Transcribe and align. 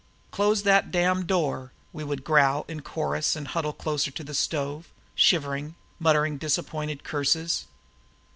"Close 0.31 0.63
that 0.63 0.89
damned 0.89 1.27
door!" 1.27 1.71
we 1.93 2.03
would 2.03 2.23
growl 2.23 2.65
in 2.67 2.81
chorus 2.81 3.35
and 3.35 3.49
huddle 3.49 3.71
closer 3.71 4.09
to 4.09 4.23
the 4.23 4.33
stove, 4.33 4.89
shivering, 5.13 5.75
muttering 5.99 6.39
disappointed 6.39 7.03
curses. 7.03 7.67